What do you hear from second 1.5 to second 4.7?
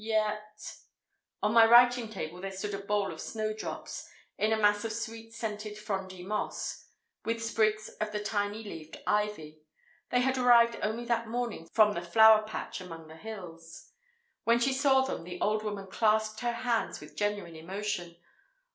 my writing table there stood a bowl of snowdrops, in a